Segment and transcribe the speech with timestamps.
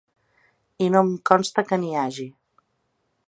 [0.85, 2.27] I no em consta que n’hi hagi.